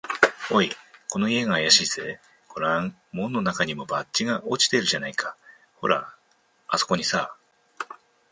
[0.49, 0.75] 「おい、
[1.11, 2.19] この家があやしいぜ。
[2.47, 5.37] ごらん、門のなかにも、バッジが落ちているじゃないか。
[5.75, 6.15] ほら、
[6.67, 7.35] あすこにさ」